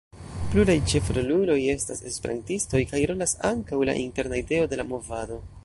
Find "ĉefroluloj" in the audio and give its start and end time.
0.93-1.57